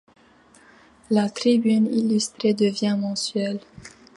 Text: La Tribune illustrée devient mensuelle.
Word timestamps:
La 1.11 1.29
Tribune 1.29 1.85
illustrée 1.85 2.55
devient 2.55 2.97
mensuelle. 2.99 3.59